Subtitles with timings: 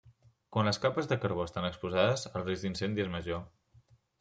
[0.55, 3.47] Quan les capes de carbó estan exposades, el risc d'incendi és major.